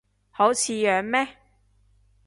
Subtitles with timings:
[0.31, 1.35] 好似樣咩